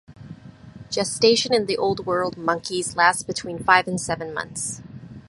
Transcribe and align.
Gestation 0.89 1.53
in 1.53 1.67
the 1.67 1.77
Old 1.77 2.07
World 2.07 2.35
monkeys 2.35 2.95
lasts 2.95 3.21
between 3.21 3.63
five 3.63 3.87
and 3.87 4.01
seven 4.01 4.33
months. 4.33 4.81